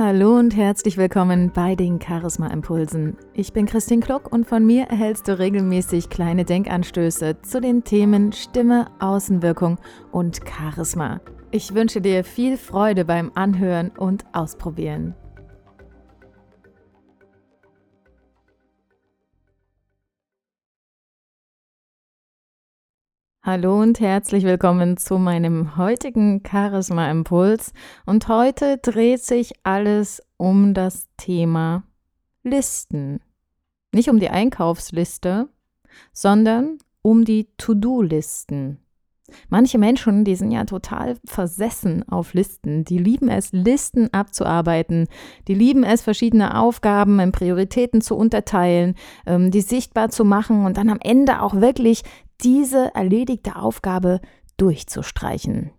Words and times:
Hallo 0.00 0.36
und 0.36 0.54
herzlich 0.54 0.96
willkommen 0.96 1.50
bei 1.52 1.74
den 1.74 2.00
Charisma 2.00 2.46
Impulsen. 2.52 3.16
Ich 3.34 3.52
bin 3.52 3.66
Christine 3.66 4.00
Kluck 4.00 4.32
und 4.32 4.46
von 4.46 4.64
mir 4.64 4.84
erhältst 4.84 5.26
du 5.26 5.36
regelmäßig 5.36 6.08
kleine 6.08 6.44
Denkanstöße 6.44 7.42
zu 7.42 7.60
den 7.60 7.82
Themen 7.82 8.30
Stimme, 8.30 8.86
Außenwirkung 9.00 9.80
und 10.12 10.42
Charisma. 10.46 11.20
Ich 11.50 11.74
wünsche 11.74 12.00
dir 12.00 12.22
viel 12.22 12.56
Freude 12.56 13.04
beim 13.04 13.32
Anhören 13.34 13.90
und 13.98 14.24
Ausprobieren. 14.32 15.16
Hallo 23.44 23.80
und 23.80 24.00
herzlich 24.00 24.42
willkommen 24.42 24.96
zu 24.96 25.16
meinem 25.16 25.76
heutigen 25.76 26.42
Charisma 26.44 27.08
Impuls. 27.08 27.72
Und 28.04 28.26
heute 28.26 28.78
dreht 28.78 29.22
sich 29.22 29.52
alles 29.62 30.20
um 30.36 30.74
das 30.74 31.06
Thema 31.16 31.84
Listen. 32.42 33.20
Nicht 33.92 34.10
um 34.10 34.18
die 34.18 34.28
Einkaufsliste, 34.28 35.48
sondern 36.12 36.78
um 37.00 37.24
die 37.24 37.48
To-Do-Listen. 37.58 38.78
Manche 39.48 39.78
Menschen, 39.78 40.24
die 40.24 40.34
sind 40.34 40.50
ja 40.50 40.64
total 40.64 41.16
versessen 41.24 42.06
auf 42.08 42.34
Listen. 42.34 42.84
Die 42.84 42.98
lieben 42.98 43.28
es, 43.28 43.52
Listen 43.52 44.12
abzuarbeiten. 44.12 45.06
Die 45.46 45.54
lieben 45.54 45.84
es, 45.84 46.02
verschiedene 46.02 46.58
Aufgaben 46.58 47.20
in 47.20 47.30
Prioritäten 47.30 48.00
zu 48.00 48.16
unterteilen, 48.16 48.94
ähm, 49.26 49.50
die 49.50 49.60
sichtbar 49.60 50.08
zu 50.10 50.24
machen 50.24 50.64
und 50.64 50.76
dann 50.76 50.88
am 50.88 50.98
Ende 51.00 51.42
auch 51.42 51.54
wirklich 51.54 52.02
diese 52.42 52.94
erledigte 52.94 53.56
Aufgabe 53.56 54.20
durchzustreichen. 54.56 55.70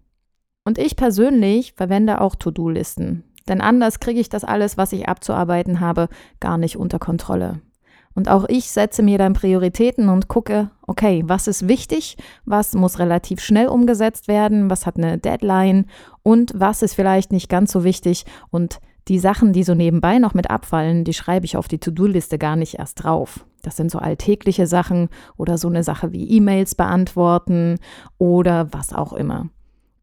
Und 0.65 0.77
ich 0.77 0.95
persönlich 0.95 1.73
verwende 1.73 2.21
auch 2.21 2.35
To-Do-Listen, 2.35 3.23
denn 3.47 3.61
anders 3.61 3.99
kriege 3.99 4.19
ich 4.19 4.29
das 4.29 4.43
alles, 4.43 4.77
was 4.77 4.93
ich 4.93 5.07
abzuarbeiten 5.09 5.79
habe, 5.79 6.09
gar 6.39 6.57
nicht 6.57 6.77
unter 6.77 6.99
Kontrolle. 6.99 7.61
Und 8.15 8.27
auch 8.27 8.45
ich 8.49 8.69
setze 8.71 9.01
mir 9.01 9.17
dann 9.17 9.33
Prioritäten 9.33 10.09
und 10.09 10.27
gucke, 10.27 10.71
okay, 10.87 11.23
was 11.25 11.47
ist 11.47 11.67
wichtig, 11.67 12.17
was 12.45 12.73
muss 12.73 12.99
relativ 12.99 13.39
schnell 13.39 13.67
umgesetzt 13.67 14.27
werden, 14.27 14.69
was 14.69 14.85
hat 14.85 14.97
eine 14.97 15.17
Deadline 15.17 15.85
und 16.23 16.51
was 16.55 16.81
ist 16.81 16.95
vielleicht 16.95 17.31
nicht 17.31 17.49
ganz 17.49 17.71
so 17.71 17.83
wichtig 17.83 18.25
und 18.49 18.79
die 19.09 19.19
Sachen, 19.19 19.53
die 19.53 19.63
so 19.63 19.73
nebenbei 19.73 20.19
noch 20.19 20.33
mit 20.33 20.49
abfallen, 20.49 21.03
die 21.03 21.13
schreibe 21.13 21.45
ich 21.45 21.57
auf 21.57 21.67
die 21.67 21.79
To-Do-Liste 21.79 22.37
gar 22.37 22.55
nicht 22.55 22.75
erst 22.75 23.03
drauf. 23.03 23.45
Das 23.63 23.75
sind 23.75 23.91
so 23.91 23.99
alltägliche 23.99 24.67
Sachen 24.67 25.09
oder 25.35 25.57
so 25.57 25.67
eine 25.67 25.83
Sache 25.83 26.13
wie 26.13 26.29
E-Mails 26.29 26.75
beantworten 26.75 27.79
oder 28.19 28.71
was 28.71 28.93
auch 28.93 29.13
immer. 29.13 29.49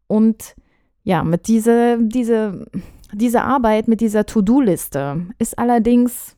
Und 0.07 0.55
ja, 1.03 1.23
mit 1.23 1.47
diese, 1.47 1.97
diese, 2.01 2.67
diese 3.13 3.43
Arbeit 3.43 3.87
mit 3.87 4.01
dieser 4.01 4.25
To-Do-Liste 4.25 5.25
ist 5.39 5.57
allerdings 5.57 6.35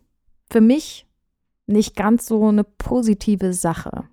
für 0.51 0.61
mich 0.61 1.07
nicht 1.65 1.95
ganz 1.95 2.27
so 2.27 2.47
eine 2.47 2.63
positive 2.63 3.53
Sache. 3.53 4.03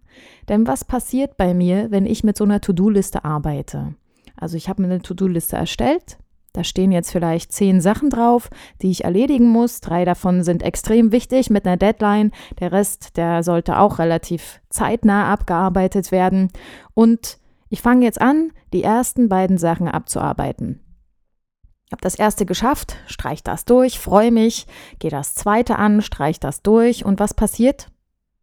Denn 0.48 0.66
was 0.66 0.84
passiert 0.84 1.36
bei 1.36 1.52
mir, 1.52 1.90
wenn 1.90 2.06
ich 2.06 2.24
mit 2.24 2.36
so 2.38 2.44
einer 2.44 2.60
To-Do-Liste 2.60 3.24
arbeite? 3.24 3.94
Also 4.34 4.56
ich 4.56 4.68
habe 4.68 4.82
mir 4.82 4.88
eine 4.88 5.02
To-Do-Liste 5.02 5.56
erstellt, 5.56 6.18
da 6.56 6.64
stehen 6.64 6.90
jetzt 6.90 7.12
vielleicht 7.12 7.52
zehn 7.52 7.82
Sachen 7.82 8.08
drauf, 8.08 8.48
die 8.80 8.90
ich 8.90 9.04
erledigen 9.04 9.46
muss. 9.46 9.82
Drei 9.82 10.06
davon 10.06 10.42
sind 10.42 10.62
extrem 10.62 11.12
wichtig 11.12 11.50
mit 11.50 11.66
einer 11.66 11.76
Deadline. 11.76 12.32
Der 12.60 12.72
Rest, 12.72 13.18
der 13.18 13.42
sollte 13.42 13.78
auch 13.78 13.98
relativ 13.98 14.62
zeitnah 14.70 15.30
abgearbeitet 15.30 16.12
werden. 16.12 16.50
Und 16.94 17.38
ich 17.68 17.82
fange 17.82 18.06
jetzt 18.06 18.22
an, 18.22 18.52
die 18.72 18.82
ersten 18.82 19.28
beiden 19.28 19.58
Sachen 19.58 19.86
abzuarbeiten. 19.86 20.80
Ich 21.84 21.92
habe 21.92 22.00
das 22.00 22.14
erste 22.14 22.46
geschafft, 22.46 22.96
streich 23.06 23.44
das 23.44 23.66
durch, 23.66 23.98
freue 23.98 24.32
mich, 24.32 24.66
gehe 24.98 25.10
das 25.10 25.34
zweite 25.34 25.76
an, 25.76 26.00
streich 26.00 26.40
das 26.40 26.62
durch 26.62 27.04
und 27.04 27.20
was 27.20 27.34
passiert? 27.34 27.88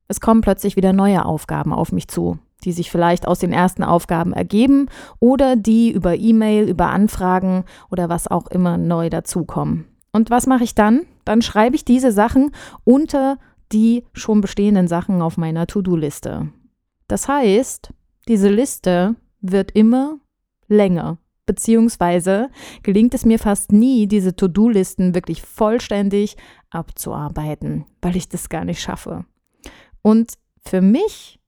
Es 0.08 0.22
kommen 0.22 0.42
plötzlich 0.42 0.76
wieder 0.76 0.94
neue 0.94 1.26
Aufgaben 1.26 1.74
auf 1.74 1.92
mich 1.92 2.08
zu 2.08 2.38
die 2.64 2.72
sich 2.72 2.92
vielleicht 2.92 3.28
aus 3.28 3.40
den 3.40 3.54
ersten 3.54 3.84
Aufgaben 3.84 4.34
ergeben 4.34 4.88
oder 5.20 5.56
die 5.56 5.92
über 5.92 6.16
E-Mail, 6.16 6.70
über 6.70 6.88
Anfragen 6.88 7.66
oder 7.92 8.10
was 8.10 8.28
auch 8.28 8.48
immer 8.48 8.78
neu 8.78 9.10
dazukommen. 9.10 9.86
Und 10.12 10.30
was 10.30 10.48
mache 10.48 10.64
ich 10.64 10.76
dann? 10.76 11.02
Dann 11.26 11.42
schreibe 11.42 11.76
ich 11.76 11.86
diese 11.86 12.12
Sachen 12.12 12.52
unter 12.84 13.38
die 13.72 14.04
schon 14.14 14.42
bestehenden 14.42 14.88
Sachen 14.88 15.22
auf 15.22 15.38
meiner 15.38 15.66
To-Do-Liste. 15.68 16.50
Das 17.08 17.28
heißt, 17.28 17.92
diese 18.28 18.50
Liste 18.50 19.16
wird 19.42 19.72
immer 19.72 20.20
länger, 20.68 21.18
beziehungsweise 21.46 22.50
gelingt 22.84 23.14
es 23.14 23.26
mir 23.26 23.40
fast 23.40 23.72
nie, 23.72 24.08
diese 24.08 24.36
To-Do-Listen 24.36 25.16
wirklich 25.16 25.42
vollständig 25.42 26.38
abzuarbeiten, 26.70 27.86
weil 28.02 28.16
ich 28.16 28.30
das 28.30 28.50
gar 28.50 28.64
nicht 28.64 28.82
schaffe. 28.82 29.26
Und 30.02 30.34
für 30.66 30.82
mich 30.82 31.40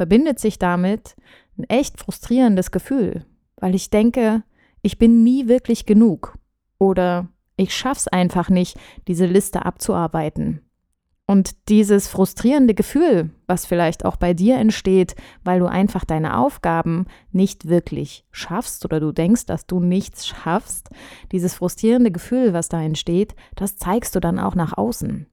verbindet 0.00 0.38
sich 0.38 0.58
damit 0.58 1.14
ein 1.58 1.64
echt 1.64 2.00
frustrierendes 2.00 2.70
Gefühl, 2.70 3.26
weil 3.56 3.74
ich 3.74 3.90
denke, 3.90 4.44
ich 4.80 4.96
bin 4.96 5.22
nie 5.24 5.46
wirklich 5.46 5.84
genug 5.84 6.38
oder 6.78 7.28
ich 7.58 7.76
schaff's 7.76 8.08
einfach 8.08 8.48
nicht, 8.48 8.78
diese 9.08 9.26
Liste 9.26 9.66
abzuarbeiten. 9.66 10.62
Und 11.26 11.68
dieses 11.68 12.08
frustrierende 12.08 12.72
Gefühl, 12.72 13.28
was 13.46 13.66
vielleicht 13.66 14.06
auch 14.06 14.16
bei 14.16 14.32
dir 14.32 14.56
entsteht, 14.56 15.16
weil 15.44 15.58
du 15.60 15.66
einfach 15.66 16.06
deine 16.06 16.38
Aufgaben 16.38 17.04
nicht 17.30 17.68
wirklich 17.68 18.24
schaffst 18.30 18.86
oder 18.86 19.00
du 19.00 19.12
denkst, 19.12 19.44
dass 19.44 19.66
du 19.66 19.80
nichts 19.80 20.26
schaffst, 20.26 20.88
dieses 21.30 21.52
frustrierende 21.52 22.10
Gefühl, 22.10 22.54
was 22.54 22.70
da 22.70 22.80
entsteht, 22.80 23.34
das 23.54 23.76
zeigst 23.76 24.14
du 24.14 24.20
dann 24.20 24.38
auch 24.38 24.54
nach 24.54 24.78
außen. 24.78 25.26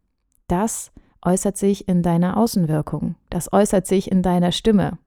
Das 0.47 0.91
äußert 1.21 1.57
sich 1.57 1.87
in 1.87 2.03
deiner 2.03 2.37
Außenwirkung, 2.37 3.15
das 3.29 3.51
äußert 3.51 3.87
sich 3.87 4.11
in 4.11 4.21
deiner 4.21 4.51
Stimme, 4.51 4.97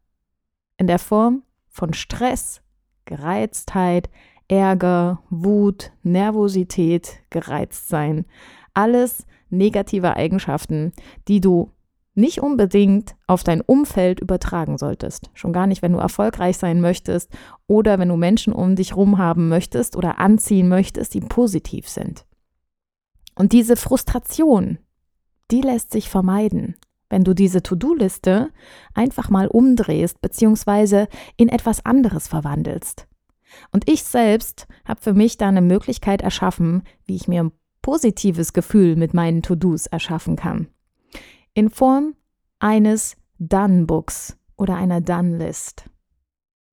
in 0.77 0.87
der 0.87 0.99
Form 0.99 1.43
von 1.69 1.93
Stress, 1.95 2.63
Gereiztheit, 3.05 4.11
Ärger, 4.49 5.23
Wut, 5.31 5.93
Nervosität, 6.03 7.21
Gereiztsein. 7.31 8.27
Alles 8.75 9.27
negative 9.49 10.17
Eigenschaften, 10.17 10.93
die 11.29 11.41
du 11.41 11.71
nicht 12.15 12.41
unbedingt 12.41 13.15
auf 13.27 13.45
dein 13.45 13.61
Umfeld 13.61 14.21
übertragen 14.21 14.79
solltest. 14.79 15.31
Schon 15.35 15.53
gar 15.53 15.67
nicht, 15.67 15.83
wenn 15.83 15.93
du 15.93 15.99
erfolgreich 15.99 16.59
sein 16.59 16.81
möchtest 16.81 17.31
oder 17.67 17.99
wenn 17.99 18.09
du 18.09 18.17
Menschen 18.17 18.53
um 18.53 18.75
dich 18.77 18.91
herum 18.91 19.19
haben 19.19 19.49
möchtest 19.49 19.97
oder 19.97 20.19
anziehen 20.19 20.69
möchtest, 20.69 21.15
die 21.15 21.21
positiv 21.21 21.89
sind. 21.89 22.27
Und 23.37 23.53
diese 23.53 23.77
Frustration, 23.77 24.79
die 25.51 25.61
lässt 25.61 25.93
sich 25.93 26.09
vermeiden, 26.09 26.77
wenn 27.09 27.25
du 27.25 27.35
diese 27.35 27.63
To-Do-Liste 27.63 28.51
einfach 28.95 29.31
mal 29.31 29.49
umdrehst 29.49 30.21
bzw. 30.21 31.07
in 31.37 31.49
etwas 31.49 31.85
anderes 31.85 32.29
verwandelst. 32.29 33.07
Und 33.73 33.89
ich 33.89 34.05
selbst 34.05 34.69
habe 34.85 35.01
für 35.01 35.13
mich 35.13 35.37
da 35.37 35.49
eine 35.49 35.63
Möglichkeit 35.63 36.23
erschaffen, 36.23 36.85
wie 37.05 37.17
ich 37.17 37.29
mir 37.29 37.45
ein 37.45 37.53
positives 37.83 38.53
Gefühl 38.53 38.97
mit 38.97 39.15
meinen 39.15 39.43
To-Dos 39.43 39.87
erschaffen 39.87 40.37
kann. 40.37 40.69
In 41.55 41.71
Form 41.71 42.15
eines 42.59 43.17
Done-Books 43.39 44.37
oder 44.57 44.77
einer 44.77 45.01
Done-List. 45.01 45.85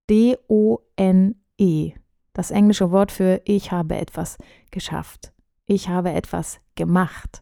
D-O-N-E. 0.09 1.93
Das 2.33 2.51
englische 2.51 2.91
Wort 2.91 3.11
für 3.11 3.41
ich 3.45 3.71
habe 3.71 3.95
etwas 3.95 4.37
geschafft. 4.69 5.33
Ich 5.65 5.89
habe 5.89 6.11
etwas 6.11 6.59
gemacht. 6.75 7.41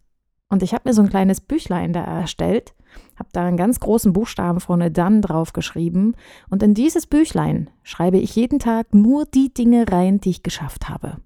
Und 0.50 0.63
ich 0.63 0.73
habe 0.73 0.88
mir 0.88 0.94
so 0.94 1.01
ein 1.01 1.09
kleines 1.09 1.41
Büchlein 1.41 1.91
da 1.94 2.03
erstellt, 2.03 2.75
habe 3.17 3.29
da 3.33 3.45
einen 3.45 3.57
ganz 3.57 3.79
großen 3.79 4.13
Buchstaben 4.13 4.59
vorne 4.59 4.91
dann 4.91 5.22
drauf 5.22 5.53
geschrieben. 5.53 6.16
Und 6.50 6.61
in 6.63 6.73
dieses 6.73 7.07
Büchlein 7.07 7.69
schreibe 7.83 8.17
ich 8.17 8.35
jeden 8.35 8.59
Tag 8.59 8.94
nur 8.94 9.25
die 9.25 9.53
Dinge 9.53 9.91
rein, 9.91 10.19
die 10.19 10.29
ich 10.29 10.44
geschafft 10.44 10.88
habe. 10.88 11.17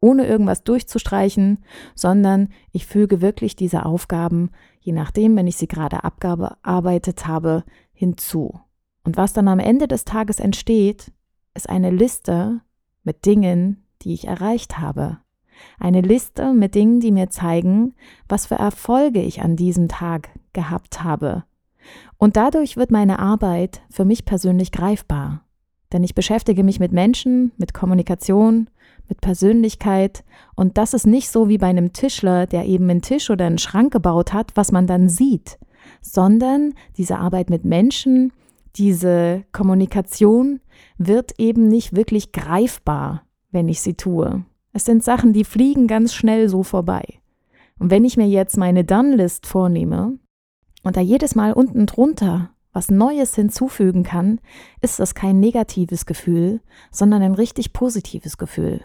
Ohne 0.00 0.26
irgendwas 0.26 0.64
durchzustreichen, 0.64 1.58
sondern 1.94 2.48
ich 2.72 2.86
füge 2.86 3.20
wirklich 3.20 3.54
diese 3.54 3.84
Aufgaben, 3.84 4.50
je 4.80 4.92
nachdem, 4.92 5.36
wenn 5.36 5.46
ich 5.46 5.56
sie 5.56 5.68
gerade 5.68 6.04
abgearbeitet 6.04 7.26
habe, 7.26 7.64
hinzu. 7.92 8.60
Und 9.04 9.16
was 9.16 9.32
dann 9.32 9.48
am 9.48 9.58
Ende 9.58 9.88
des 9.88 10.04
Tages 10.04 10.40
entsteht, 10.40 11.12
ist 11.54 11.68
eine 11.68 11.90
Liste 11.90 12.60
mit 13.02 13.26
Dingen, 13.26 13.84
die 14.02 14.14
ich 14.14 14.26
erreicht 14.26 14.78
habe, 14.78 15.18
eine 15.78 16.00
Liste 16.00 16.52
mit 16.52 16.74
Dingen, 16.74 17.00
die 17.00 17.12
mir 17.12 17.30
zeigen, 17.30 17.94
was 18.28 18.46
für 18.46 18.56
Erfolge 18.56 19.20
ich 19.20 19.42
an 19.42 19.56
diesem 19.56 19.88
Tag 19.88 20.30
gehabt 20.52 21.02
habe. 21.02 21.44
Und 22.18 22.36
dadurch 22.36 22.76
wird 22.76 22.90
meine 22.90 23.18
Arbeit 23.18 23.82
für 23.90 24.04
mich 24.04 24.24
persönlich 24.24 24.72
greifbar. 24.72 25.44
Denn 25.92 26.04
ich 26.04 26.14
beschäftige 26.14 26.62
mich 26.62 26.78
mit 26.78 26.92
Menschen, 26.92 27.52
mit 27.56 27.74
Kommunikation, 27.74 28.68
mit 29.08 29.20
Persönlichkeit. 29.20 30.24
Und 30.54 30.78
das 30.78 30.94
ist 30.94 31.06
nicht 31.06 31.30
so 31.30 31.48
wie 31.48 31.58
bei 31.58 31.66
einem 31.66 31.92
Tischler, 31.92 32.46
der 32.46 32.66
eben 32.66 32.88
einen 32.88 33.02
Tisch 33.02 33.28
oder 33.28 33.46
einen 33.46 33.58
Schrank 33.58 33.92
gebaut 33.92 34.32
hat, 34.32 34.52
was 34.54 34.72
man 34.72 34.86
dann 34.86 35.08
sieht, 35.08 35.58
sondern 36.00 36.74
diese 36.96 37.18
Arbeit 37.18 37.50
mit 37.50 37.64
Menschen, 37.64 38.32
diese 38.76 39.44
Kommunikation 39.52 40.60
wird 40.96 41.34
eben 41.38 41.68
nicht 41.68 41.96
wirklich 41.96 42.32
greifbar, 42.32 43.22
wenn 43.50 43.68
ich 43.68 43.80
sie 43.80 43.94
tue. 43.94 44.44
Es 44.72 44.84
sind 44.84 45.02
Sachen, 45.02 45.32
die 45.32 45.44
fliegen 45.44 45.86
ganz 45.86 46.14
schnell 46.14 46.48
so 46.48 46.62
vorbei. 46.62 47.20
Und 47.78 47.90
wenn 47.90 48.04
ich 48.04 48.16
mir 48.16 48.28
jetzt 48.28 48.56
meine 48.56 48.84
Done-List 48.84 49.46
vornehme 49.46 50.18
und 50.82 50.96
da 50.96 51.00
jedes 51.00 51.34
Mal 51.34 51.52
unten 51.52 51.86
drunter 51.86 52.50
was 52.72 52.90
Neues 52.90 53.34
hinzufügen 53.34 54.04
kann, 54.04 54.40
ist 54.80 55.00
das 55.00 55.14
kein 55.14 55.40
negatives 55.40 56.06
Gefühl, 56.06 56.60
sondern 56.90 57.22
ein 57.22 57.34
richtig 57.34 57.72
positives 57.72 58.38
Gefühl. 58.38 58.80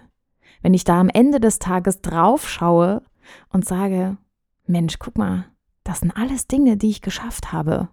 Wenn 0.61 0.73
ich 0.73 0.83
da 0.83 0.99
am 0.99 1.09
Ende 1.09 1.39
des 1.39 1.59
Tages 1.59 2.01
drauf 2.01 2.49
schaue 2.49 3.03
und 3.49 3.65
sage, 3.65 4.17
Mensch, 4.65 4.97
guck 4.97 5.17
mal, 5.17 5.45
das 5.83 5.99
sind 5.99 6.17
alles 6.17 6.47
Dinge, 6.47 6.77
die 6.77 6.89
ich 6.89 7.01
geschafft 7.01 7.53
habe. 7.53 7.89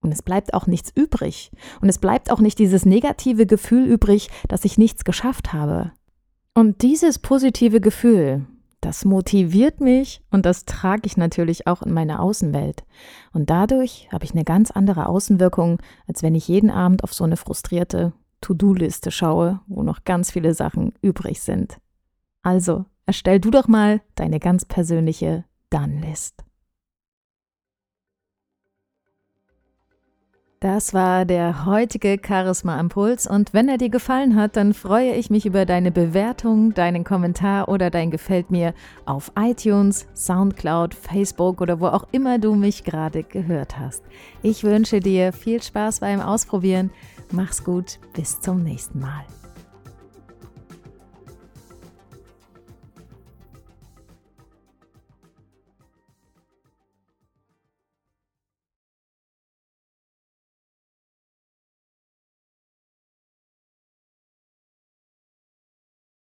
Und 0.00 0.10
es 0.10 0.22
bleibt 0.22 0.54
auch 0.54 0.66
nichts 0.66 0.90
übrig. 0.92 1.52
Und 1.80 1.88
es 1.88 1.98
bleibt 1.98 2.32
auch 2.32 2.40
nicht 2.40 2.58
dieses 2.58 2.84
negative 2.84 3.46
Gefühl 3.46 3.84
übrig, 3.84 4.28
dass 4.48 4.64
ich 4.64 4.78
nichts 4.78 5.04
geschafft 5.04 5.52
habe. 5.52 5.92
Und 6.54 6.82
dieses 6.82 7.18
positive 7.18 7.80
Gefühl, 7.80 8.46
das 8.82 9.04
motiviert 9.04 9.80
mich 9.80 10.22
und 10.30 10.44
das 10.44 10.66
trage 10.66 11.02
ich 11.04 11.16
natürlich 11.16 11.66
auch 11.66 11.82
in 11.82 11.94
meine 11.94 12.20
Außenwelt. 12.20 12.84
Und 13.32 13.48
dadurch 13.48 14.08
habe 14.12 14.24
ich 14.24 14.32
eine 14.32 14.44
ganz 14.44 14.70
andere 14.70 15.06
Außenwirkung, 15.06 15.78
als 16.06 16.22
wenn 16.22 16.34
ich 16.34 16.48
jeden 16.48 16.70
Abend 16.70 17.04
auf 17.04 17.14
so 17.14 17.24
eine 17.24 17.36
frustrierte 17.36 18.12
To-Do-Liste 18.42 19.10
schaue, 19.10 19.60
wo 19.66 19.82
noch 19.82 20.04
ganz 20.04 20.32
viele 20.32 20.52
Sachen 20.52 20.92
übrig 21.00 21.40
sind. 21.40 21.78
Also, 22.42 22.84
erstell 23.06 23.40
du 23.40 23.50
doch 23.50 23.68
mal 23.68 24.02
deine 24.16 24.40
ganz 24.40 24.64
persönliche 24.64 25.44
Done-List. 25.70 26.44
Das 30.62 30.94
war 30.94 31.24
der 31.24 31.66
heutige 31.66 32.20
Charisma 32.24 32.78
Impuls 32.78 33.26
und 33.26 33.52
wenn 33.52 33.68
er 33.68 33.78
dir 33.78 33.88
gefallen 33.88 34.36
hat, 34.36 34.54
dann 34.54 34.74
freue 34.74 35.12
ich 35.14 35.28
mich 35.28 35.44
über 35.44 35.66
deine 35.66 35.90
Bewertung, 35.90 36.72
deinen 36.72 37.02
Kommentar 37.02 37.68
oder 37.68 37.90
dein 37.90 38.12
Gefällt 38.12 38.52
mir 38.52 38.72
auf 39.04 39.32
iTunes, 39.36 40.06
SoundCloud, 40.14 40.94
Facebook 40.94 41.60
oder 41.60 41.80
wo 41.80 41.88
auch 41.88 42.06
immer 42.12 42.38
du 42.38 42.54
mich 42.54 42.84
gerade 42.84 43.24
gehört 43.24 43.76
hast. 43.76 44.04
Ich 44.40 44.62
wünsche 44.62 45.00
dir 45.00 45.32
viel 45.32 45.60
Spaß 45.60 45.98
beim 45.98 46.20
Ausprobieren. 46.20 46.92
Mach's 47.32 47.64
gut, 47.64 47.98
bis 48.12 48.40
zum 48.40 48.62
nächsten 48.62 49.00
Mal. 49.00 49.24